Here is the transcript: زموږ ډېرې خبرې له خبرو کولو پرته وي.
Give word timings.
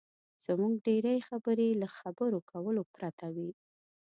زموږ 0.45 0.73
ډېرې 0.87 1.15
خبرې 1.27 1.67
له 1.81 1.87
خبرو 1.97 2.39
کولو 2.51 2.81
پرته 2.95 3.25
وي. 3.35 3.51